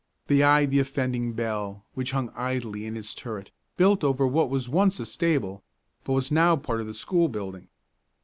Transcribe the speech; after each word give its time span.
They 0.25 0.41
eyed 0.41 0.71
the 0.71 0.79
offending 0.79 1.33
bell, 1.33 1.85
which 1.93 2.09
hung 2.09 2.29
idly 2.31 2.87
in 2.87 2.97
its 2.97 3.13
turret, 3.13 3.51
built 3.77 4.03
over 4.03 4.25
what 4.25 4.49
was 4.49 4.67
once 4.67 4.99
a 4.99 5.05
stable, 5.05 5.63
but 6.05 6.13
was 6.13 6.31
now 6.31 6.55
part 6.55 6.81
of 6.81 6.87
the 6.87 6.95
school 6.95 7.29
building. 7.29 7.67